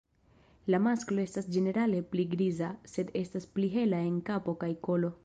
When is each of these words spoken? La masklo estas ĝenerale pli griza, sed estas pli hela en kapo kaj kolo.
La 0.73 0.77
masklo 0.85 1.21
estas 1.27 1.49
ĝenerale 1.57 2.01
pli 2.15 2.25
griza, 2.31 2.71
sed 2.95 3.15
estas 3.23 3.47
pli 3.59 3.73
hela 3.77 4.01
en 4.09 4.21
kapo 4.31 4.57
kaj 4.65 4.73
kolo. 4.89 5.17